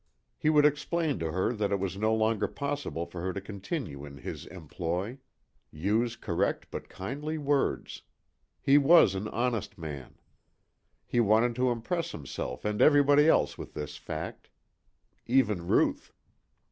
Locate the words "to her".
1.19-1.53